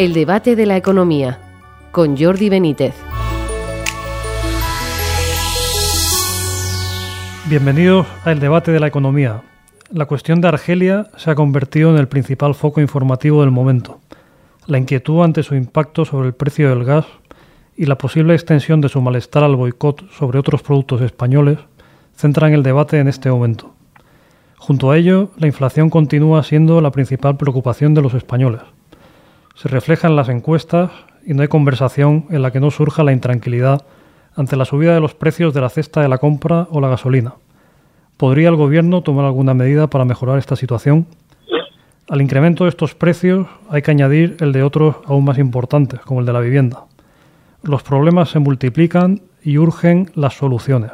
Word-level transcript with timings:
El 0.00 0.14
debate 0.14 0.56
de 0.56 0.64
la 0.64 0.78
economía 0.78 1.38
con 1.92 2.16
Jordi 2.16 2.48
Benítez. 2.48 2.94
Bienvenidos 7.50 8.06
al 8.24 8.40
debate 8.40 8.72
de 8.72 8.80
la 8.80 8.86
economía. 8.86 9.42
La 9.92 10.06
cuestión 10.06 10.40
de 10.40 10.48
Argelia 10.48 11.08
se 11.18 11.30
ha 11.30 11.34
convertido 11.34 11.90
en 11.90 11.98
el 11.98 12.08
principal 12.08 12.54
foco 12.54 12.80
informativo 12.80 13.42
del 13.42 13.50
momento. 13.50 14.00
La 14.66 14.78
inquietud 14.78 15.22
ante 15.22 15.42
su 15.42 15.54
impacto 15.54 16.06
sobre 16.06 16.28
el 16.28 16.34
precio 16.34 16.70
del 16.70 16.84
gas 16.84 17.04
y 17.76 17.84
la 17.84 17.98
posible 17.98 18.32
extensión 18.32 18.80
de 18.80 18.88
su 18.88 19.02
malestar 19.02 19.44
al 19.44 19.54
boicot 19.54 20.10
sobre 20.12 20.38
otros 20.38 20.62
productos 20.62 21.02
españoles 21.02 21.58
centran 22.16 22.54
el 22.54 22.62
debate 22.62 23.00
en 23.00 23.08
este 23.08 23.30
momento. 23.30 23.74
Junto 24.56 24.92
a 24.92 24.96
ello, 24.96 25.30
la 25.36 25.46
inflación 25.46 25.90
continúa 25.90 26.42
siendo 26.42 26.80
la 26.80 26.90
principal 26.90 27.36
preocupación 27.36 27.92
de 27.92 28.00
los 28.00 28.14
españoles 28.14 28.62
se 29.60 29.68
refleja 29.68 30.08
en 30.08 30.16
las 30.16 30.30
encuestas 30.30 30.90
y 31.26 31.34
no 31.34 31.42
hay 31.42 31.48
conversación 31.48 32.24
en 32.30 32.40
la 32.40 32.50
que 32.50 32.60
no 32.60 32.70
surja 32.70 33.04
la 33.04 33.12
intranquilidad 33.12 33.84
ante 34.34 34.56
la 34.56 34.64
subida 34.64 34.94
de 34.94 35.00
los 35.00 35.12
precios 35.14 35.52
de 35.52 35.60
la 35.60 35.68
cesta 35.68 36.00
de 36.00 36.08
la 36.08 36.16
compra 36.16 36.66
o 36.70 36.80
la 36.80 36.88
gasolina. 36.88 37.34
¿Podría 38.16 38.48
el 38.48 38.56
Gobierno 38.56 39.02
tomar 39.02 39.26
alguna 39.26 39.52
medida 39.52 39.88
para 39.88 40.06
mejorar 40.06 40.38
esta 40.38 40.56
situación? 40.56 41.06
Al 42.08 42.22
incremento 42.22 42.64
de 42.64 42.70
estos 42.70 42.94
precios 42.94 43.48
hay 43.68 43.82
que 43.82 43.90
añadir 43.90 44.38
el 44.40 44.52
de 44.52 44.62
otros 44.62 44.96
aún 45.04 45.26
más 45.26 45.36
importantes, 45.36 46.00
como 46.00 46.20
el 46.20 46.26
de 46.26 46.32
la 46.32 46.40
vivienda. 46.40 46.84
Los 47.62 47.82
problemas 47.82 48.30
se 48.30 48.38
multiplican 48.38 49.20
y 49.44 49.58
urgen 49.58 50.10
las 50.14 50.38
soluciones. 50.38 50.92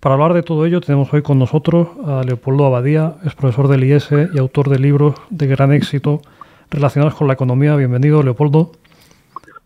Para 0.00 0.14
hablar 0.14 0.32
de 0.32 0.42
todo 0.42 0.64
ello 0.64 0.80
tenemos 0.80 1.12
hoy 1.12 1.20
con 1.20 1.38
nosotros 1.38 1.88
a 2.06 2.22
Leopoldo 2.24 2.64
Abadía, 2.64 3.16
es 3.22 3.34
profesor 3.34 3.68
del 3.68 3.84
IES 3.84 4.08
y 4.32 4.38
autor 4.38 4.70
de 4.70 4.78
libros 4.78 5.14
de 5.28 5.46
gran 5.46 5.74
éxito 5.74 6.22
relacionados 6.70 7.14
con 7.14 7.26
la 7.26 7.34
economía. 7.34 7.76
Bienvenido, 7.76 8.22
Leopoldo. 8.22 8.72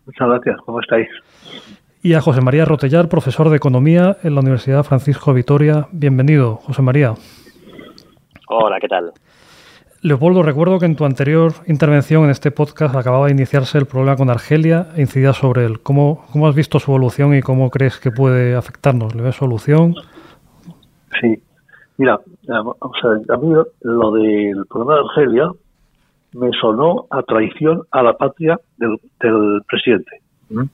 Muchas 0.07 0.29
gracias, 0.29 0.57
¿cómo 0.65 0.81
estáis? 0.81 1.09
Y 2.03 2.15
a 2.15 2.21
José 2.21 2.41
María 2.43 2.65
Rotellar, 2.65 3.09
profesor 3.09 3.49
de 3.49 3.57
Economía 3.57 4.19
en 4.23 4.35
la 4.35 4.41
Universidad 4.41 4.85
Francisco 4.85 5.33
Vitoria. 5.33 5.89
Bienvenido, 5.93 6.57
José 6.57 6.83
María. 6.83 7.15
Hola, 8.49 8.79
¿qué 8.81 8.89
tal? 8.89 9.13
Leopoldo, 10.03 10.43
recuerdo 10.43 10.79
que 10.79 10.85
en 10.85 10.97
tu 10.97 11.07
anterior 11.07 11.53
intervención 11.67 12.25
en 12.25 12.31
este 12.31 12.51
podcast 12.51 12.95
acababa 12.95 13.27
de 13.27 13.33
iniciarse 13.33 13.79
el 13.79 13.87
problema 13.87 14.17
con 14.17 14.29
Argelia 14.29 14.89
e 14.95 15.01
incidía 15.01 15.33
sobre 15.33 15.65
él. 15.65 15.81
¿Cómo, 15.81 16.27
cómo 16.31 16.47
has 16.47 16.55
visto 16.55 16.79
su 16.79 16.91
evolución 16.91 17.35
y 17.35 17.41
cómo 17.41 17.71
crees 17.71 17.99
que 17.99 18.11
puede 18.11 18.55
afectarnos? 18.55 19.15
¿Le 19.15 19.23
ves 19.23 19.37
solución? 19.37 19.95
Sí, 21.23 21.43
mira, 21.97 22.17
o 22.17 22.93
sea, 23.01 23.35
a 23.35 23.37
mí 23.39 23.55
lo 23.81 24.11
del 24.11 24.67
problema 24.69 24.97
de 24.97 25.01
Argelia 25.01 25.51
me 26.35 26.51
sonó 26.61 27.07
a 27.11 27.23
traición 27.23 27.83
a 27.91 28.03
la 28.03 28.17
patria 28.17 28.59
del, 28.77 28.99
presidente. 29.69 30.21
¿Mm? 30.51 30.65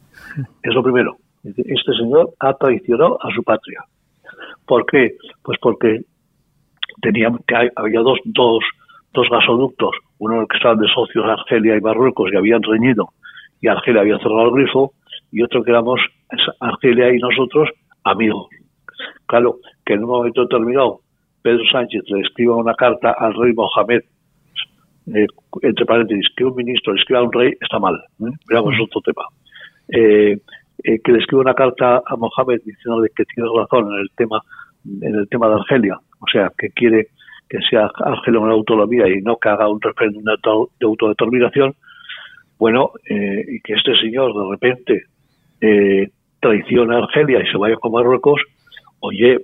Es 0.62 0.74
lo 0.74 0.82
primero. 0.82 1.16
Este 1.44 1.92
señor 1.98 2.34
ha 2.40 2.54
traicionado 2.54 3.18
a 3.22 3.32
su 3.34 3.42
patria. 3.42 3.84
¿Por 4.66 4.84
qué? 4.86 5.16
Pues 5.42 5.58
porque 5.60 6.02
tenía, 7.00 7.30
que 7.46 7.70
había 7.76 8.00
dos, 8.00 8.18
dos, 8.24 8.62
dos 9.12 9.28
gasoductos, 9.30 9.96
uno 10.18 10.46
que 10.46 10.56
estaban 10.56 10.78
de 10.78 10.88
socios 10.88 11.24
Argelia 11.24 11.76
y 11.76 11.80
Marruecos 11.80 12.30
y 12.32 12.36
habían 12.36 12.62
reñido 12.62 13.10
y 13.60 13.68
Argelia 13.68 14.00
había 14.00 14.18
cerrado 14.18 14.46
el 14.46 14.52
grifo 14.52 14.92
y 15.30 15.42
otro 15.42 15.62
que 15.62 15.70
éramos 15.70 16.00
Argelia 16.60 17.14
y 17.14 17.18
nosotros 17.18 17.68
amigos. 18.04 18.48
Claro, 19.26 19.56
que 19.84 19.94
en 19.94 20.04
un 20.04 20.10
momento 20.10 20.42
determinado 20.42 21.00
Pedro 21.42 21.62
Sánchez 21.70 22.02
le 22.08 22.20
escriba 22.20 22.56
una 22.56 22.74
carta 22.74 23.14
al 23.18 23.34
rey 23.34 23.52
Mohamed 23.52 24.02
eh, 25.14 25.26
entre 25.62 25.86
paréntesis, 25.86 26.26
que 26.36 26.44
un 26.44 26.54
ministro 26.54 26.92
le 26.92 27.00
escriba 27.00 27.20
a 27.20 27.24
un 27.24 27.32
rey 27.32 27.52
está 27.60 27.78
mal. 27.78 27.94
¿eh? 28.20 28.30
Veamos 28.48 28.74
otro 28.82 29.00
tema. 29.00 29.24
Eh, 29.88 30.38
eh, 30.84 31.00
que 31.02 31.12
le 31.12 31.18
escriba 31.18 31.42
una 31.42 31.54
carta 31.54 32.02
a 32.06 32.16
Mohamed 32.16 32.60
diciendo 32.64 33.02
que 33.14 33.24
tiene 33.24 33.50
razón 33.54 33.92
en 33.92 34.00
el 34.00 34.10
tema 34.16 34.40
en 35.02 35.14
el 35.14 35.28
tema 35.28 35.48
de 35.48 35.56
Argelia, 35.56 35.98
o 36.20 36.26
sea, 36.32 36.50
que 36.56 36.70
quiere 36.70 37.08
que 37.50 37.58
sea 37.68 37.90
Argelia 37.96 38.40
una 38.40 38.52
autonomía 38.52 39.06
y 39.08 39.20
no 39.20 39.36
que 39.36 39.50
haga 39.50 39.68
un 39.68 39.80
referéndum 39.80 40.24
de 40.24 40.86
autodeterminación, 40.86 41.74
bueno, 42.58 42.92
y 43.04 43.60
que 43.60 43.74
este 43.74 43.94
señor 44.00 44.32
de 44.32 44.50
repente 44.50 45.02
traiciona 46.40 46.96
a 46.96 46.98
Argelia 47.00 47.42
y 47.42 47.50
se 47.50 47.58
vaya 47.58 47.76
con 47.76 47.92
Marruecos, 47.92 48.40
oye, 49.00 49.36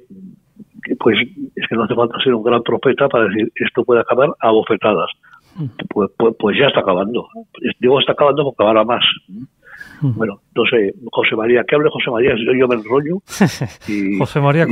pues 0.99 1.19
es 1.55 1.69
que 1.69 1.75
no 1.75 1.85
hace 1.85 1.95
falta 1.95 2.19
ser 2.21 2.35
un 2.35 2.43
gran 2.43 2.63
profeta 2.63 3.09
para 3.09 3.25
decir 3.25 3.53
esto 3.57 3.85
puede 3.85 4.01
acabar 4.01 4.31
a 4.41 4.51
bofetadas. 4.51 5.11
Pues, 5.89 6.11
pues, 6.17 6.35
pues, 6.39 6.59
ya 6.59 6.67
está 6.67 6.81
acabando. 6.81 7.29
Digo, 7.81 8.01
está 8.01 8.13
acabando 8.13 8.45
porque 8.45 8.63
acabará 8.63 8.85
más. 8.85 9.05
Bueno, 10.01 10.41
entonces, 10.49 10.95
José 11.11 11.37
María, 11.37 11.65
¿qué 11.67 11.75
hable 11.75 11.91
José 11.91 12.11
María? 12.11 12.35
Yo, 12.37 12.53
yo 12.53 12.69
me 12.69 12.75
enrollo. 12.75 13.19
José 14.19 14.41
María, 14.41 14.67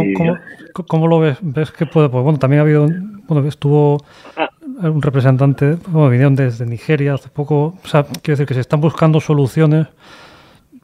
¿cómo, 0.86 1.08
lo 1.08 1.20
ves? 1.20 1.38
¿Ves 1.40 1.72
que 1.72 1.86
puede? 1.86 2.08
Pues 2.08 2.22
bueno, 2.22 2.38
también 2.38 2.60
ha 2.60 2.62
habido, 2.62 2.86
bueno, 3.26 3.46
estuvo 3.48 3.98
un 4.82 5.02
representante, 5.02 5.76
bueno, 5.88 6.10
vinieron 6.10 6.34
desde 6.34 6.66
Nigeria 6.66 7.14
hace 7.14 7.30
poco. 7.30 7.74
O 7.82 7.86
sea, 7.86 8.02
quiero 8.04 8.36
decir 8.36 8.46
que 8.46 8.54
se 8.54 8.60
están 8.60 8.80
buscando 8.80 9.20
soluciones, 9.20 9.86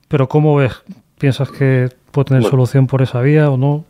pero 0.09 0.29
¿cómo 0.29 0.57
ves? 0.57 0.83
¿Piensas 1.19 1.51
que 1.51 1.89
puede 2.11 2.27
tener 2.27 2.45
solución 2.45 2.87
por 2.87 3.03
esa 3.03 3.21
vía 3.21 3.51
o 3.51 3.59
no? 3.59 3.85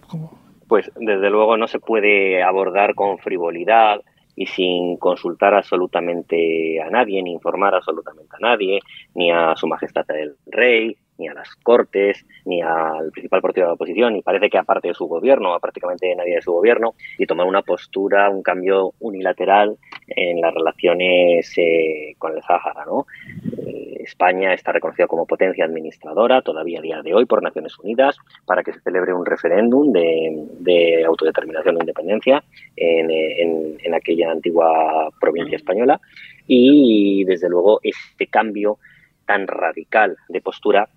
Pues 0.66 0.90
desde 0.96 1.30
luego 1.30 1.56
no 1.56 1.68
se 1.68 1.78
puede 1.78 2.42
abordar 2.42 2.94
con 2.94 3.18
frivolidad 3.18 4.00
y 4.36 4.46
sin 4.46 4.96
consultar 4.96 5.54
absolutamente 5.54 6.80
a 6.80 6.90
nadie, 6.90 7.22
ni 7.22 7.32
informar 7.32 7.74
absolutamente 7.74 8.36
a 8.36 8.40
nadie, 8.40 8.80
ni 9.14 9.30
a 9.30 9.54
Su 9.56 9.66
Majestad 9.66 10.04
el 10.10 10.36
Rey, 10.46 10.96
ni 11.20 11.28
a 11.28 11.34
las 11.34 11.54
Cortes, 11.56 12.26
ni 12.46 12.62
al 12.62 13.12
principal 13.12 13.42
partido 13.42 13.66
de 13.66 13.68
la 13.68 13.74
oposición, 13.74 14.16
y 14.16 14.22
parece 14.22 14.48
que 14.48 14.58
aparte 14.58 14.88
de 14.88 14.94
su 14.94 15.06
gobierno, 15.06 15.54
a 15.54 15.60
prácticamente 15.60 16.14
nadie 16.16 16.36
de 16.36 16.42
su 16.42 16.52
gobierno, 16.52 16.94
y 17.18 17.26
tomar 17.26 17.46
una 17.46 17.62
postura, 17.62 18.30
un 18.30 18.42
cambio 18.42 18.94
unilateral 19.00 19.76
en 20.08 20.40
las 20.40 20.54
relaciones 20.54 21.52
eh, 21.58 22.14
con 22.18 22.34
el 22.34 22.42
Sáhara. 22.42 22.84
¿no? 22.86 23.06
España 24.10 24.52
está 24.52 24.72
reconocida 24.72 25.06
como 25.06 25.26
potencia 25.26 25.64
administradora 25.64 26.42
todavía 26.42 26.80
a 26.80 26.82
día 26.82 27.02
de 27.02 27.14
hoy 27.14 27.26
por 27.26 27.42
Naciones 27.42 27.78
Unidas 27.78 28.16
para 28.44 28.62
que 28.62 28.72
se 28.72 28.80
celebre 28.80 29.14
un 29.14 29.24
referéndum 29.24 29.92
de, 29.92 31.04
autodeterminación 31.06 31.76
e 31.76 31.80
independencia 31.80 32.44
en, 32.76 33.10
en 33.80 33.94
aquella 33.94 34.30
antigua 34.30 35.10
provincia 35.20 35.56
española. 35.56 36.00
Y 36.46 37.24
desde 37.24 37.48
luego 37.48 37.80
este 37.82 38.26
cambio 38.26 38.78
tan 39.26 39.46
radical 39.46 40.16
de 40.28 40.40
postura 40.40 40.88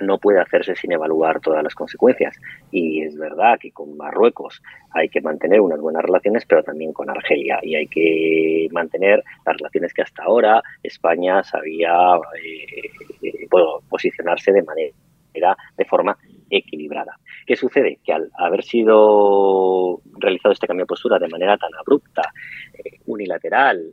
no 0.00 0.18
puede 0.18 0.40
hacerse 0.40 0.74
sin 0.74 0.92
evaluar 0.92 1.40
todas 1.40 1.62
las 1.62 1.74
consecuencias. 1.74 2.36
Y 2.70 3.02
es 3.02 3.16
verdad 3.16 3.58
que 3.60 3.72
con 3.72 3.96
Marruecos 3.96 4.62
hay 4.90 5.08
que 5.08 5.20
mantener 5.20 5.60
unas 5.60 5.80
buenas 5.80 6.02
relaciones, 6.02 6.44
pero 6.46 6.62
también 6.62 6.92
con 6.92 7.10
Argelia. 7.10 7.58
Y 7.62 7.74
hay 7.74 7.86
que 7.86 8.68
mantener 8.72 9.22
las 9.46 9.56
relaciones 9.56 9.92
que 9.94 10.02
hasta 10.02 10.24
ahora 10.24 10.62
España 10.82 11.42
sabía 11.42 11.92
eh, 12.42 12.90
eh, 13.22 13.48
posicionarse 13.88 14.52
de 14.52 14.62
manera, 14.62 15.56
de 15.76 15.84
forma 15.84 16.16
equilibrada. 16.50 17.18
¿Qué 17.46 17.56
sucede? 17.56 17.98
Que 18.04 18.12
al 18.12 18.30
haber 18.38 18.62
sido 18.62 20.00
realizado 20.18 20.52
este 20.52 20.66
cambio 20.66 20.84
de 20.84 20.88
postura 20.88 21.18
de 21.18 21.28
manera 21.28 21.56
tan 21.56 21.70
abrupta, 21.78 22.22
eh, 22.74 22.98
unilateral, 23.06 23.92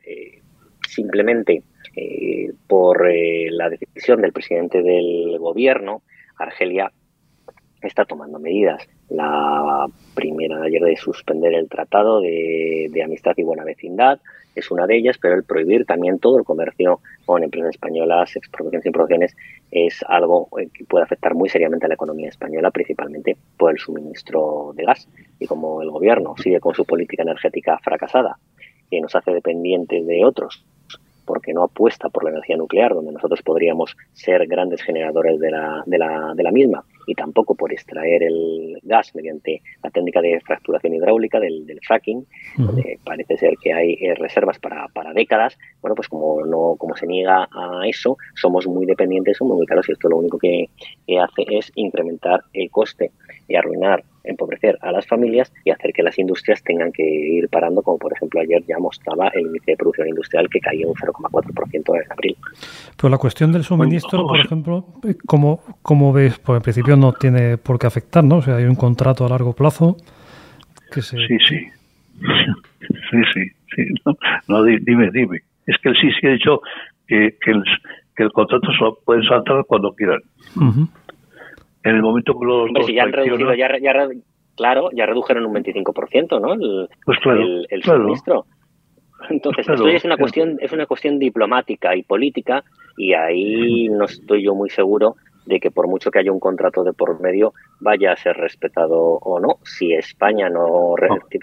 simplemente 0.88 1.64
eh, 2.00 2.54
por 2.68 3.10
eh, 3.10 3.50
la 3.52 3.70
decisión 3.70 4.22
del 4.22 4.32
presidente 4.32 4.82
del 4.82 5.38
gobierno, 5.38 6.02
Argelia 6.38 6.92
está 7.82 8.06
tomando 8.06 8.40
medidas. 8.40 8.88
La 9.10 9.86
primera 10.16 10.62
ayer 10.64 10.82
de 10.82 10.96
suspender 10.96 11.54
el 11.54 11.68
tratado 11.68 12.22
de, 12.22 13.02
amistad 13.04 13.34
y 13.38 13.44
buena 13.44 13.66
vecindad 13.66 14.20
es 14.56 14.72
una 14.72 14.88
de 14.88 14.98
ellas, 14.98 15.18
pero 15.22 15.36
el 15.36 15.44
prohibir 15.44 15.86
también 15.86 16.20
todo 16.20 16.38
el 16.38 16.46
comercio 16.46 17.02
con 17.26 17.44
empresas 17.44 17.72
españolas, 17.72 18.36
exportaciones 18.36 18.86
y 18.86 18.90
importaciones, 18.90 19.36
es 19.72 20.04
algo 20.08 20.48
eh, 20.58 20.70
que 20.74 20.86
puede 20.86 21.04
afectar 21.04 21.34
muy 21.34 21.50
seriamente 21.50 21.86
a 21.86 21.90
la 21.90 21.96
economía 21.96 22.30
española, 22.30 22.72
principalmente 22.72 23.36
por 23.58 23.72
el 23.72 23.78
suministro 23.78 24.74
de 24.76 24.86
gas. 24.86 25.08
Y 25.38 25.48
como 25.48 25.82
el 25.82 25.90
gobierno 25.90 26.36
sigue 26.38 26.62
con 26.62 26.76
su 26.76 26.86
política 26.86 27.24
energética 27.24 27.78
fracasada, 27.80 28.38
que 28.90 29.02
nos 29.02 29.16
hace 29.16 29.32
dependientes 29.32 30.06
de 30.08 30.26
otros 30.26 30.66
porque 31.30 31.54
no 31.54 31.62
apuesta 31.62 32.10
por 32.10 32.24
la 32.24 32.32
energía 32.32 32.58
nuclear, 32.58 32.96
donde 32.96 33.12
nosotros 33.12 33.44
podríamos 33.44 33.96
ser 34.14 34.48
grandes 34.48 34.82
generadores 34.82 35.40
de 35.40 35.52
la, 35.52 35.84
de 35.86 36.00
la, 36.00 36.34
de 36.36 36.42
la 36.42 36.52
misma, 36.52 36.84
y 37.06 37.14
tampoco 37.14 37.54
por 37.54 37.72
extraer 37.72 38.24
el 38.24 38.80
gas 38.82 39.14
mediante 39.14 39.62
la 39.84 39.92
técnica 39.92 40.22
de 40.22 40.42
fracturación 40.42 40.96
hidráulica 40.96 41.40
del, 41.40 41.68
del 41.68 41.80
fracking, 41.86 42.26
donde 42.58 42.98
parece 43.06 43.38
ser 43.38 43.54
que 43.62 43.72
hay 43.72 43.94
eh, 44.02 44.16
reservas 44.16 44.58
para, 44.58 44.88
para 44.88 45.14
décadas. 45.14 45.56
Bueno, 45.82 45.94
pues 45.94 46.08
como 46.08 46.44
no 46.48 46.76
como 46.80 46.98
se 46.98 47.06
niega 47.06 47.48
a 47.52 47.82
eso, 47.86 48.18
somos 48.34 48.66
muy 48.66 48.88
dependientes, 48.88 49.38
somos 49.38 49.56
muy 49.56 49.68
caros, 49.68 49.88
y 49.88 49.92
esto 49.92 50.10
lo 50.10 50.18
único 50.18 50.40
que, 50.40 50.68
hace 51.20 51.46
es 51.48 51.72
incrementar 51.76 52.42
el 52.54 52.72
coste 52.72 53.12
y 53.50 53.56
arruinar 53.56 54.04
empobrecer 54.24 54.78
a 54.82 54.92
las 54.92 55.08
familias 55.08 55.52
y 55.66 55.72
hacer 55.72 55.92
que 55.92 56.04
las 56.04 56.18
industrias 56.18 56.64
tengan 56.64 56.92
que 56.92 57.04
ir 57.04 57.50
parando, 57.50 57.82
como 57.82 57.98
por 57.98 58.14
ejemplo 58.14 58.40
ayer 58.40 58.64
ya 58.68 58.78
mostraba 58.78 59.30
el 59.30 59.48
índice 59.48 59.72
de 59.72 59.78
producción 59.78 60.08
industrial 60.08 60.48
que 60.50 60.60
caía 60.60 60.88
un 60.88 60.94
0,4% 60.94 62.04
en 62.04 62.12
abril. 62.12 62.38
Pero 62.96 63.10
la 63.10 63.18
cuestión 63.18 63.52
del 63.52 63.64
suministro, 63.64 64.28
por 64.28 64.40
ejemplo, 64.40 64.86
eh, 65.08 65.16
¿cómo, 65.26 65.62
¿cómo 65.82 66.14
ves? 66.14 66.40
Pues 66.40 66.58
en 66.58 66.64
principio 66.64 66.96
no 66.96 67.14
tiene 67.14 67.58
por 67.58 67.80
qué 67.80 67.88
afectar, 67.88 68.24
¿no? 68.24 68.38
O 68.38 68.42
sea, 68.42 68.58
hay 68.58 68.66
un 68.66 68.76
contrato 68.76 69.26
a 69.26 69.30
largo 69.30 69.54
plazo 69.54 69.98
que 70.92 71.02
se... 71.02 71.18
Sí, 71.18 71.38
sí. 71.48 71.60
Sí, 73.12 73.18
sí. 73.34 73.52
sí. 73.76 73.84
No, 74.48 74.64
dime, 74.64 75.10
dime. 75.12 75.42
Es 75.66 75.78
que 75.82 75.90
el 75.90 75.96
sí 75.96 76.10
sí 76.20 76.28
ha 76.28 76.32
dicho 76.32 76.62
que, 77.08 77.38
que, 77.42 77.52
el, 77.52 77.64
que 78.16 78.24
el 78.24 78.32
contrato 78.32 78.72
se 78.72 78.84
lo 78.84 78.98
pueden 79.06 79.24
saltar 79.24 79.64
cuando 79.66 79.94
quieran 79.94 80.20
en 81.90 81.96
el 81.96 82.02
momento 82.02 82.34
que 82.40 82.46
los 82.46 82.68
Hombre, 82.68 82.84
si 82.84 82.94
ya 82.94 83.04
han 83.04 83.14
reducido, 83.14 83.54
ya, 83.54 83.68
claro, 84.56 84.90
ya 84.94 85.06
redujeron 85.06 85.46
un 85.46 85.54
25%, 85.56 86.42
¿no? 86.42 86.54
El, 86.54 86.90
pues 87.06 87.20
claro, 87.20 87.42
el, 87.70 87.84
suministro. 87.84 88.46
Entonces, 89.30 89.68
esto 89.68 89.88
es 89.88 90.06
una 90.06 90.18
cuestión, 90.18 90.58
es 90.62 90.72
una 90.72 90.86
cuestión 90.86 91.20
diplomática 91.20 91.96
y 91.96 92.04
política, 92.04 92.64
y 92.98 93.14
ahí 93.14 93.90
no 93.90 94.06
estoy 94.06 94.44
yo 94.44 94.56
muy 94.56 94.70
seguro 94.70 95.16
de 95.46 95.60
que 95.60 95.72
por 95.72 95.88
mucho 95.88 96.12
que 96.12 96.20
haya 96.20 96.32
un 96.32 96.40
contrato 96.40 96.84
de 96.84 96.94
por 96.94 97.20
medio 97.22 97.54
vaya 97.80 98.12
a 98.12 98.16
ser 98.16 98.38
respetado 98.38 98.98
o 99.00 99.40
no. 99.40 99.56
Si 99.64 99.94
España 99.94 100.48
no 100.50 100.94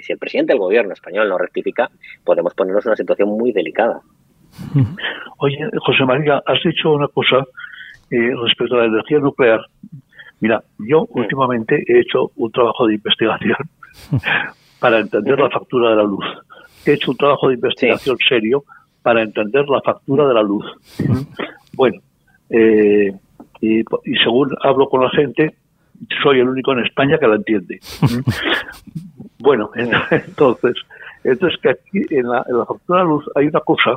si 0.01 0.13
el 0.13 0.19
presidente 0.19 0.53
del 0.53 0.61
gobierno 0.61 0.93
español 0.93 1.29
no 1.29 1.37
rectifica, 1.37 1.91
podemos 2.25 2.55
ponernos 2.55 2.87
en 2.87 2.91
una 2.91 2.97
situación 2.97 3.29
muy 3.31 3.53
delicada. 3.53 4.01
Oye, 5.39 5.59
José 5.85 6.05
María, 6.05 6.41
has 6.47 6.59
dicho 6.65 6.93
una 6.93 7.09
cosa 7.09 7.45
eh, 8.11 8.31
respecto 8.43 8.77
a 8.77 8.79
la 8.79 8.87
energía 8.87 9.19
nuclear 9.19 9.61
Mira, 10.41 10.63
yo 10.79 11.07
últimamente 11.11 11.83
he 11.87 12.01
hecho 12.01 12.31
un 12.37 12.53
trabajo 12.53 12.87
de 12.87 12.95
investigación 12.95 13.57
para 14.81 14.99
entender 14.99 15.39
la 15.39 15.51
factura 15.51 15.91
de 15.91 15.97
la 15.97 16.03
luz. 16.03 16.25
He 16.85 16.93
hecho 16.93 17.11
un 17.11 17.17
trabajo 17.17 17.49
de 17.49 17.55
investigación 17.55 18.17
serio 18.29 18.65
para 19.03 19.23
entender 19.23 19.69
la 19.69 19.81
factura 19.81 20.27
de 20.27 20.35
la 20.35 20.43
luz. 20.43 20.65
Bueno, 21.75 22.01
eh, 22.51 23.13
y, 23.61 23.83
según 24.23 24.55
hablo 24.63 24.89
con 24.89 25.03
la 25.03 25.11
gente, 25.11 25.55
soy 26.23 26.41
el 26.41 26.49
único 26.49 26.73
en 26.73 26.81
España 26.81 27.19
que 27.19 27.27
la 27.27 27.37
entiende. 27.37 27.81
bueno, 29.39 29.71
entonces, 30.11 30.75
entonces 31.25 31.59
que 31.61 31.71
aquí 31.71 32.15
en 32.15 32.29
la, 32.29 32.45
factura 32.67 33.01
de 33.01 33.05
la 33.05 33.11
luz 33.11 33.25
hay 33.35 33.47
una 33.47 33.61
cosa 33.61 33.97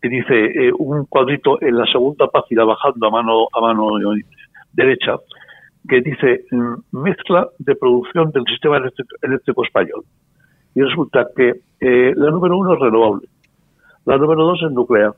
que 0.00 0.08
dice 0.08 0.44
eh, 0.46 0.72
un 0.76 1.06
cuadrito 1.06 1.62
en 1.62 1.76
la 1.76 1.86
segunda 1.86 2.26
página 2.26 2.64
bajando 2.64 3.06
a 3.06 3.10
mano 3.10 3.46
a 3.52 3.60
mano 3.60 3.90
derecha 4.72 5.16
que 5.88 6.00
dice 6.00 6.44
mm, 6.50 6.98
mezcla 6.98 7.48
de 7.58 7.74
producción 7.74 8.30
del 8.30 8.44
sistema 8.44 8.80
eléctrico, 9.22 9.64
español. 9.64 10.04
Y 10.74 10.80
resulta 10.80 11.26
que 11.36 11.60
eh, 11.80 12.12
la 12.16 12.30
número 12.30 12.56
uno 12.56 12.74
es 12.74 12.80
renovable, 12.80 13.28
la 14.06 14.16
número 14.16 14.44
dos 14.44 14.62
es 14.62 14.72
nuclear, 14.72 15.14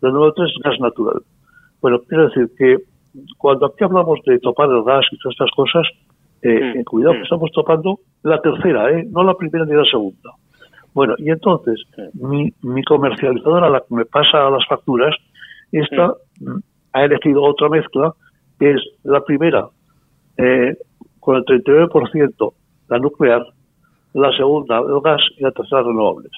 la 0.00 0.10
número 0.10 0.32
tres 0.32 0.50
es 0.54 0.62
gas 0.62 0.78
natural. 0.80 1.22
Bueno, 1.80 2.00
quiero 2.06 2.28
decir 2.28 2.50
que 2.58 2.78
cuando 3.38 3.66
aquí 3.66 3.84
hablamos 3.84 4.20
de 4.26 4.38
topar 4.38 4.68
el 4.70 4.82
gas 4.82 5.06
y 5.10 5.18
todas 5.18 5.34
estas 5.34 5.50
cosas, 5.52 5.86
eh, 6.42 6.74
mm, 6.76 6.84
cuidado 6.84 7.14
que 7.14 7.20
mm. 7.20 7.24
estamos 7.24 7.50
topando 7.52 8.00
la 8.22 8.40
tercera, 8.40 8.90
¿eh? 8.90 9.06
no 9.10 9.22
la 9.24 9.34
primera 9.34 9.64
ni 9.64 9.74
la 9.74 9.84
segunda. 9.84 10.30
Bueno, 10.92 11.14
y 11.18 11.30
entonces 11.30 11.82
mi, 12.14 12.52
mi 12.62 12.82
comercializadora, 12.82 13.70
la 13.70 13.80
que 13.80 13.94
me 13.94 14.04
pasa 14.04 14.50
las 14.50 14.66
facturas, 14.66 15.14
esta 15.70 16.14
ha 16.92 17.04
elegido 17.04 17.42
otra 17.42 17.68
mezcla, 17.68 18.12
que 18.58 18.72
es 18.72 18.82
la 19.04 19.20
primera 19.20 19.68
eh, 20.42 20.76
con 21.20 21.36
el 21.36 21.44
39% 21.44 22.52
la 22.88 22.98
nuclear, 22.98 23.46
la 24.14 24.36
segunda 24.36 24.78
el 24.78 25.00
gas 25.00 25.20
y 25.38 25.42
la 25.42 25.52
tercera 25.52 25.82
renovables. 25.82 26.32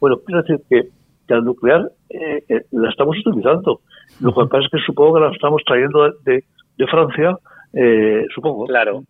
Bueno, 0.00 0.18
quiero 0.24 0.42
decir 0.42 0.60
que, 0.68 0.88
la 1.28 1.42
nuclear 1.42 1.90
eh, 2.08 2.42
eh, 2.48 2.64
la 2.70 2.88
estamos 2.88 3.18
utilizando. 3.18 3.82
Lo 4.20 4.32
que 4.32 4.46
pasa 4.46 4.64
es 4.64 4.70
que 4.70 4.78
supongo 4.86 5.16
que 5.16 5.20
la 5.20 5.30
estamos 5.30 5.62
trayendo 5.66 6.10
de, 6.24 6.42
de 6.78 6.86
Francia, 6.86 7.36
eh, 7.74 8.24
supongo. 8.34 8.64
Claro. 8.64 9.02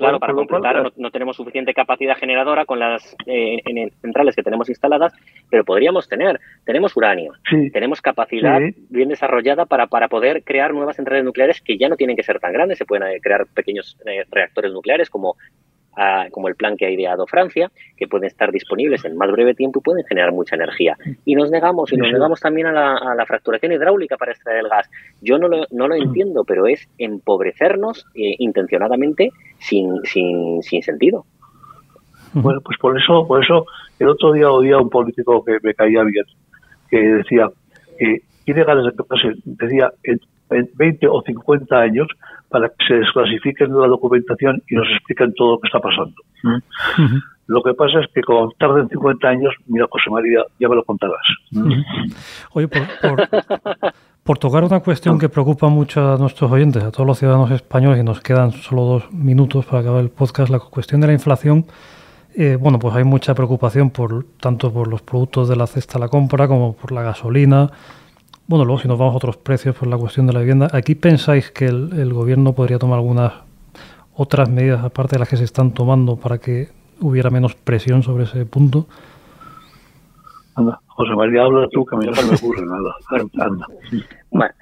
Claro, 0.00 0.18
para 0.18 0.34
completar, 0.34 0.92
no, 0.96 1.10
tenemos 1.10 1.36
suficiente 1.36 1.74
capacidad 1.74 2.16
generadora 2.16 2.64
con 2.64 2.78
las 2.78 3.16
eh, 3.26 3.58
centrales 4.00 4.34
que 4.34 4.42
tenemos 4.42 4.68
instaladas, 4.68 5.12
pero 5.50 5.64
podríamos 5.64 6.08
tener. 6.08 6.40
Tenemos 6.64 6.96
uranio, 6.96 7.32
tenemos 7.72 8.00
capacidad 8.00 8.60
bien 8.88 9.08
desarrollada 9.08 9.66
para, 9.66 9.86
para 9.86 10.08
poder 10.08 10.42
crear 10.42 10.72
nuevas 10.72 10.96
centrales 10.96 11.24
nucleares 11.24 11.60
que 11.60 11.78
ya 11.78 11.88
no 11.88 11.96
tienen 11.96 12.16
que 12.16 12.22
ser 12.22 12.40
tan 12.40 12.52
grandes, 12.52 12.78
se 12.78 12.86
pueden 12.86 13.06
eh, 13.08 13.20
crear 13.20 13.46
pequeños 13.46 13.96
eh, 14.06 14.24
reactores 14.30 14.72
nucleares 14.72 15.10
como 15.10 15.36
como 16.30 16.48
el 16.48 16.54
plan 16.54 16.76
que 16.76 16.86
ha 16.86 16.90
ideado 16.90 17.26
Francia, 17.26 17.70
que 17.96 18.06
pueden 18.06 18.26
estar 18.26 18.50
disponibles 18.52 19.04
en 19.04 19.16
más 19.16 19.30
breve 19.30 19.54
tiempo 19.54 19.80
y 19.80 19.82
pueden 19.82 20.04
generar 20.06 20.32
mucha 20.32 20.56
energía. 20.56 20.96
Y 21.24 21.34
nos 21.34 21.50
negamos, 21.50 21.92
y 21.92 21.96
nos 21.96 22.12
negamos 22.12 22.40
también 22.40 22.68
a 22.68 22.72
la, 22.72 23.26
fracturación 23.26 23.72
hidráulica 23.72 24.16
para 24.16 24.32
extraer 24.32 24.60
el 24.60 24.68
gas. 24.68 24.90
Yo 25.20 25.38
no 25.38 25.48
lo, 25.48 25.66
no 25.70 25.88
lo 25.88 25.94
entiendo, 25.94 26.44
pero 26.44 26.66
es 26.66 26.88
empobrecernos 26.98 28.06
eh, 28.14 28.34
intencionadamente 28.38 29.30
sin, 29.58 30.02
sin, 30.04 30.62
sin 30.62 30.82
sentido. 30.82 31.24
Bueno, 32.32 32.60
pues 32.60 32.78
por 32.78 32.98
eso, 32.98 33.26
por 33.26 33.42
eso 33.42 33.66
el 33.98 34.08
otro 34.08 34.32
día 34.32 34.50
oía 34.50 34.76
a 34.76 34.80
un 34.80 34.88
político 34.88 35.44
que 35.44 35.58
me 35.62 35.74
caía 35.74 36.02
bien, 36.04 36.24
que 36.88 36.98
decía 36.98 37.48
que 37.98 38.22
tiene 38.44 38.64
ganas 38.64 38.84
de 38.84 38.92
decía, 39.44 39.92
20 40.50 41.08
o 41.08 41.22
50 41.22 41.76
años 41.78 42.08
para 42.48 42.68
que 42.68 42.84
se 42.86 42.94
desclasifiquen 42.94 43.72
la 43.78 43.86
documentación 43.86 44.62
y 44.68 44.74
nos 44.74 44.88
expliquen 44.90 45.32
todo 45.34 45.52
lo 45.52 45.58
que 45.60 45.68
está 45.68 45.80
pasando. 45.80 46.14
¿Mm? 46.42 47.18
Lo 47.50 47.64
que 47.64 47.74
pasa 47.74 47.98
es 47.98 48.06
que 48.14 48.22
como 48.22 48.48
tarden 48.52 48.88
50 48.88 49.26
años, 49.26 49.52
mira, 49.66 49.86
José 49.90 50.08
María, 50.08 50.44
ya 50.60 50.68
me 50.68 50.76
lo 50.76 50.84
contarás. 50.84 51.18
Oye, 52.52 52.68
por, 54.22 54.38
tocar 54.38 54.62
una 54.62 54.78
cuestión 54.78 55.18
que 55.18 55.28
preocupa 55.28 55.68
mucho 55.68 56.12
a 56.12 56.16
nuestros 56.16 56.48
oyentes, 56.52 56.84
a 56.84 56.92
todos 56.92 57.08
los 57.08 57.18
ciudadanos 57.18 57.50
españoles, 57.50 57.98
y 57.98 58.04
nos 58.04 58.20
quedan 58.20 58.52
solo 58.52 58.82
dos 58.84 59.12
minutos 59.12 59.66
para 59.66 59.80
acabar 59.80 60.00
el 60.00 60.10
podcast, 60.10 60.48
la 60.48 60.60
cuestión 60.60 61.00
de 61.00 61.08
la 61.08 61.12
inflación. 61.12 61.66
Eh, 62.36 62.56
bueno, 62.60 62.78
pues 62.78 62.94
hay 62.94 63.02
mucha 63.02 63.34
preocupación 63.34 63.90
por 63.90 64.24
tanto 64.40 64.72
por 64.72 64.86
los 64.86 65.02
productos 65.02 65.48
de 65.48 65.56
la 65.56 65.66
cesta 65.66 65.98
a 65.98 66.00
la 66.00 66.08
compra 66.08 66.46
como 66.46 66.76
por 66.76 66.92
la 66.92 67.02
gasolina, 67.02 67.68
bueno, 68.50 68.64
luego 68.64 68.80
si 68.80 68.88
nos 68.88 68.98
vamos 68.98 69.14
a 69.14 69.16
otros 69.18 69.36
precios 69.36 69.76
por 69.76 69.86
la 69.86 69.96
cuestión 69.96 70.26
de 70.26 70.32
la 70.32 70.40
vivienda, 70.40 70.66
¿aquí 70.72 70.96
pensáis 70.96 71.52
que 71.52 71.66
el, 71.66 72.12
gobierno 72.12 72.52
podría 72.52 72.80
tomar 72.80 72.98
algunas 72.98 73.32
otras 74.16 74.50
medidas 74.50 74.82
aparte 74.82 75.14
de 75.14 75.20
las 75.20 75.28
que 75.28 75.36
se 75.36 75.44
están 75.44 75.72
tomando 75.72 76.16
para 76.16 76.38
que 76.38 76.66
hubiera 77.00 77.30
menos 77.30 77.54
presión 77.54 78.02
sobre 78.02 78.24
ese 78.24 78.44
punto? 78.46 78.86
Anda, 80.56 80.80
José 80.88 81.14
María, 81.14 81.44
habla 81.44 81.68
tú, 81.70 81.84
que 81.86 81.94
a 81.94 81.98
mí 82.00 82.06
no 82.06 82.12
me 82.12 82.34
ocurre 82.34 82.66
nada. 82.66 82.96
Anda. 83.38 83.66
Bueno, 84.32 84.54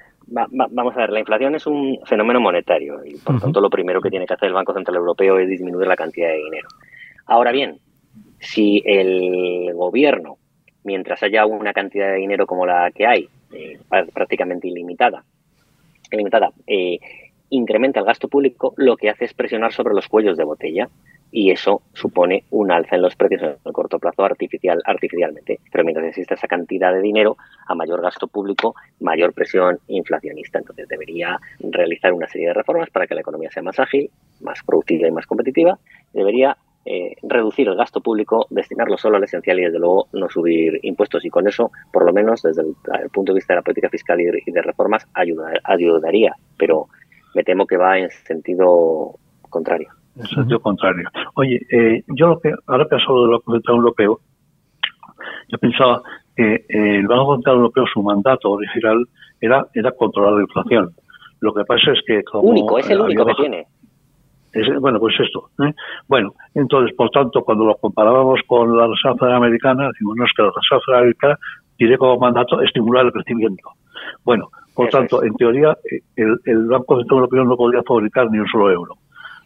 vamos 0.71 0.95
a 0.95 0.99
ver, 0.99 1.09
la 1.09 1.21
inflación 1.21 1.55
es 1.55 1.65
un 1.65 1.97
fenómeno 2.05 2.39
monetario 2.39 3.03
y 3.03 3.17
por 3.17 3.41
tanto 3.41 3.59
lo 3.59 3.71
primero 3.71 4.01
que 4.01 4.11
tiene 4.11 4.27
que 4.27 4.35
hacer 4.35 4.49
el 4.49 4.53
Banco 4.53 4.71
Central 4.75 4.97
Europeo 4.97 5.39
es 5.39 5.49
disminuir 5.49 5.87
la 5.87 5.95
cantidad 5.95 6.29
de 6.29 6.37
dinero. 6.37 6.67
Ahora 7.25 7.51
bien, 7.51 7.79
si 8.37 8.83
el 8.85 9.73
gobierno, 9.73 10.37
mientras 10.83 11.21
haya 11.23 11.45
una 11.45 11.73
cantidad 11.73 12.07
de 12.07 12.17
dinero 12.17 12.45
como 12.47 12.65
la 12.65 12.91
que 12.91 13.05
hay, 13.05 13.29
eh, 13.53 13.79
prácticamente 14.13 14.67
ilimitada, 14.67 15.23
ilimitada 16.11 16.51
eh, 16.67 16.99
incrementa 17.49 17.99
el 17.99 18.05
gasto 18.05 18.27
público, 18.27 18.73
lo 18.77 18.95
que 18.95 19.09
hace 19.09 19.25
es 19.25 19.33
presionar 19.33 19.73
sobre 19.73 19.93
los 19.93 20.07
cuellos 20.07 20.37
de 20.37 20.43
botella 20.43 20.89
y 21.31 21.51
eso 21.51 21.81
supone 21.93 22.43
un 22.49 22.71
alza 22.71 22.95
en 22.95 23.03
los 23.03 23.15
precios 23.15 23.41
en 23.43 23.55
el 23.63 23.73
corto 23.73 23.99
plazo 23.99 24.23
artificial, 24.23 24.81
artificialmente. 24.85 25.59
Pero 25.71 25.83
mientras 25.83 26.07
exista 26.07 26.33
esa 26.33 26.47
cantidad 26.47 26.91
de 26.91 27.01
dinero, 27.01 27.37
a 27.67 27.75
mayor 27.75 28.01
gasto 28.01 28.27
público, 28.27 28.75
mayor 28.99 29.33
presión 29.33 29.79
inflacionista. 29.87 30.59
Entonces 30.59 30.87
debería 30.87 31.39
realizar 31.59 32.13
una 32.13 32.27
serie 32.27 32.47
de 32.47 32.53
reformas 32.53 32.89
para 32.89 33.05
que 33.05 33.13
la 33.13 33.21
economía 33.21 33.51
sea 33.51 33.63
más 33.63 33.79
ágil, 33.79 34.09
más 34.41 34.63
productiva 34.63 35.07
y 35.07 35.11
más 35.11 35.27
competitiva. 35.27 35.77
Debería 36.13 36.57
eh, 36.85 37.15
reducir 37.29 37.67
el 37.67 37.75
gasto 37.75 38.01
público, 38.01 38.47
destinarlo 38.49 38.97
solo 38.97 39.17
al 39.17 39.23
esencial 39.23 39.59
y 39.59 39.63
desde 39.63 39.79
luego 39.79 40.07
no 40.13 40.29
subir 40.29 40.79
impuestos 40.83 41.25
y 41.25 41.29
con 41.29 41.47
eso, 41.47 41.71
por 41.91 42.05
lo 42.05 42.13
menos 42.13 42.41
desde 42.41 42.61
el, 42.61 43.09
punto 43.11 43.31
de 43.31 43.37
vista 43.37 43.53
de 43.53 43.59
la 43.59 43.63
política 43.63 43.89
fiscal 43.89 44.19
y, 44.19 44.51
de 44.51 44.61
reformas, 44.61 45.07
ayudaría, 45.13 46.33
pero 46.57 46.87
me 47.35 47.43
temo 47.43 47.65
que 47.65 47.77
va 47.77 47.97
en 47.97 48.09
sentido 48.09 49.15
contrario. 49.49 49.89
En 50.15 50.25
sentido 50.25 50.59
contrario. 50.59 51.07
Oye, 51.35 51.59
eh, 51.71 52.03
yo 52.07 52.27
lo 52.27 52.39
que, 52.39 52.51
ahora 52.67 52.85
hablado 52.85 53.21
del 53.21 53.31
Banco 53.31 53.51
Central 53.53 53.77
Europeo, 53.77 54.19
yo 55.47 55.57
pensaba 55.57 56.01
que 56.35 56.53
eh, 56.55 56.65
el 56.69 57.07
Banco 57.07 57.35
Central 57.35 57.55
Europeo, 57.57 57.85
su 57.93 58.01
mandato 58.01 58.51
original 58.51 59.05
era, 59.39 59.65
era 59.73 59.91
controlar 59.91 60.33
la 60.33 60.41
inflación. 60.41 60.89
Lo 61.39 61.53
que 61.53 61.63
pasa 61.63 61.91
es 61.93 61.99
que 62.05 62.23
como... 62.23 62.49
Único, 62.49 62.77
es 62.79 62.89
el 62.89 62.99
único 62.99 63.25
que 63.25 63.35
tiene 63.35 63.67
bueno, 64.79 64.99
pues 64.99 65.15
esto. 65.19 65.49
¿eh? 65.63 65.73
Bueno, 66.07 66.33
entonces, 66.55 66.95
por 66.95 67.09
tanto, 67.09 67.43
cuando 67.43 67.65
lo 67.65 67.75
comparábamos 67.75 68.41
con 68.47 68.75
la 68.77 68.87
Reserva 68.87 69.35
Americana, 69.35 69.87
decimos, 69.87 70.15
no, 70.17 70.25
es 70.25 70.31
que 70.35 70.43
la 70.43 70.51
Reserva 70.55 70.99
Americana 70.99 71.39
tiene 71.77 71.97
como 71.97 72.19
mandato 72.19 72.61
estimular 72.61 73.05
el 73.05 73.11
crecimiento. 73.11 73.69
Bueno, 74.23 74.49
por 74.75 74.89
tanto, 74.89 75.23
en 75.23 75.33
teoría, 75.35 75.77
el, 76.15 76.65
Banco 76.67 76.97
Central 76.97 77.19
Europeo 77.19 77.43
no 77.43 77.57
podría 77.57 77.83
fabricar 77.83 78.29
ni 78.31 78.39
un 78.39 78.47
solo 78.47 78.71
euro. 78.71 78.95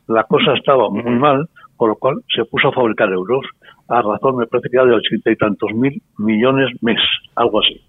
la 0.08 0.24
cosa 0.26 0.54
estaba 0.54 0.90
muy 0.90 1.16
mal, 1.18 1.48
por 1.78 1.90
lo 1.90 1.96
cual 1.96 2.18
se 2.36 2.46
puso 2.46 2.68
a 2.68 2.72
fabricar 2.72 3.10
euros 3.12 3.46
a 3.88 4.02
razón, 4.02 4.38
me 4.38 4.48
parece 4.48 4.70
que 4.70 4.78
era 4.78 4.86
de 4.86 4.94
ochenta 4.94 5.32
y 5.32 5.36
tantos 5.36 5.74
mil 5.74 6.02
millones 6.18 6.70
mes, 6.82 7.00
algo 7.36 7.60
así. 7.60 7.82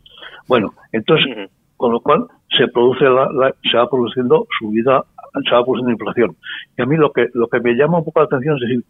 Bueno, 0.48 0.72
entonces, 0.92 1.50
con 1.76 1.92
lo 1.92 2.00
cual 2.00 2.26
se 2.56 2.68
produce 2.68 3.04
la, 3.04 3.52
se 3.70 3.76
va 3.76 3.88
produciendo 3.88 4.46
subida, 4.58 5.04
se 5.42 5.54
va 5.54 5.64
produciendo 5.64 5.92
inflación. 5.92 6.36
Y 6.76 6.82
a 6.82 6.86
mí 6.86 6.96
lo 6.96 7.12
que 7.12 7.26
lo 7.34 7.48
que 7.48 7.60
me 7.60 7.74
llama 7.74 7.98
un 7.98 8.04
poco 8.04 8.20
la 8.20 8.26
atención 8.26 8.56
es 8.56 8.60
decir 8.60 8.84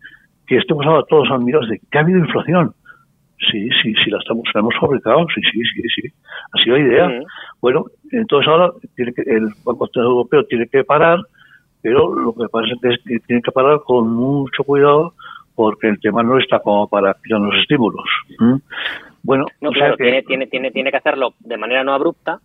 que 0.47 0.57
estemos 0.59 0.85
ahora 0.87 1.05
todos 1.09 1.31
admirados 1.31 1.69
de 1.69 1.79
que 1.79 1.99
ha 1.99 2.03
habido 2.03 2.19
inflación. 2.19 2.75
Sí, 3.51 3.69
sí, 3.83 3.95
sí, 4.03 4.11
la, 4.11 4.19
estamos, 4.19 4.45
la 4.55 4.61
hemos 4.61 4.75
fabricado, 4.81 5.27
sí, 5.35 5.41
sí, 5.53 5.61
sí, 5.75 5.83
sí. 5.95 6.09
Ha 6.53 6.65
sido 6.65 6.79
idea. 6.79 7.11
Bueno, 7.61 7.85
entonces 8.11 8.49
ahora 8.49 8.71
tiene 8.95 9.13
que, 9.13 9.23
el 9.23 9.49
Banco 9.65 9.87
Central 9.87 10.07
Europeo 10.07 10.45
tiene 10.45 10.67
que 10.69 10.85
parar, 10.85 11.19
pero 11.83 12.15
lo 12.15 12.33
que 12.33 12.49
pasa 12.49 12.69
es 12.83 12.99
que 13.05 13.19
tiene 13.21 13.43
que 13.43 13.53
parar 13.53 13.81
con 13.85 14.09
mucho 14.09 14.65
cuidado 14.65 15.15
porque 15.55 15.89
el 15.89 16.01
tema 16.01 16.23
no 16.23 16.39
está 16.39 16.61
como 16.61 16.89
para 16.89 17.15
pillar 17.15 17.41
los 17.41 17.55
estímulos. 17.61 18.05
Bueno, 19.23 19.47
no, 19.61 19.71
claro, 19.71 19.97
tiene, 19.97 20.23
tiene, 20.23 20.47
tiene, 20.47 20.71
tiene 20.71 20.91
que 20.91 20.97
hacerlo 20.97 21.35
de 21.41 21.57
manera 21.57 21.85
no 21.85 21.93
abrupta, 21.93 22.41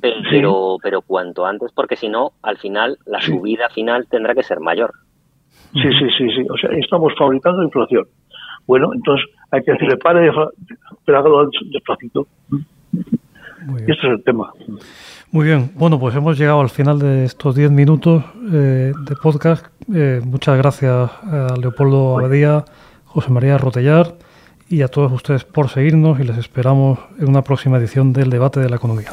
pero, 0.00 0.76
pero, 0.82 1.02
cuanto 1.02 1.46
antes, 1.46 1.72
porque 1.72 1.96
si 1.96 2.08
no, 2.08 2.32
al 2.42 2.58
final, 2.58 2.98
la 3.06 3.20
subida 3.20 3.68
final 3.70 4.06
tendrá 4.08 4.34
que 4.34 4.42
ser 4.42 4.60
mayor. 4.60 4.92
Sí, 5.72 5.82
sí, 5.82 6.08
sí, 6.16 6.28
sí. 6.34 6.46
O 6.50 6.56
sea, 6.56 6.70
estamos 6.78 7.12
fabricando 7.18 7.62
inflación. 7.62 8.06
Bueno, 8.66 8.90
entonces 8.94 9.26
hay 9.50 9.62
que 9.62 9.72
decirle, 9.72 9.96
pare, 9.96 10.30
pero 11.04 11.18
hágalo 11.18 11.50
despacito. 11.72 12.26
Y 13.68 13.90
este 13.90 13.92
es 13.92 14.04
el 14.04 14.22
tema. 14.22 14.52
Muy 15.32 15.46
bien, 15.46 15.70
bueno, 15.74 15.98
pues 15.98 16.14
hemos 16.14 16.38
llegado 16.38 16.60
al 16.60 16.68
final 16.68 16.98
de 16.98 17.24
estos 17.24 17.54
10 17.54 17.70
minutos 17.72 18.24
eh, 18.52 18.92
de 18.96 19.16
podcast. 19.20 19.66
Eh, 19.92 20.20
muchas 20.24 20.56
gracias 20.56 21.10
a 21.24 21.54
Leopoldo 21.60 22.18
Abadía, 22.18 22.64
José 23.04 23.30
María 23.30 23.58
Rotellar 23.58 24.14
y 24.68 24.82
a 24.82 24.88
todos 24.88 25.12
ustedes 25.12 25.44
por 25.44 25.68
seguirnos 25.68 26.18
y 26.20 26.24
les 26.24 26.38
esperamos 26.38 26.98
en 27.18 27.28
una 27.28 27.42
próxima 27.42 27.78
edición 27.78 28.12
del 28.12 28.30
debate 28.30 28.60
de 28.60 28.68
la 28.68 28.76
economía. 28.76 29.10